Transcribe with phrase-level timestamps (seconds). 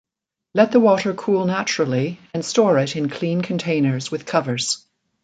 [0.55, 4.83] Let water cool naturally and store it in clean containers with covers.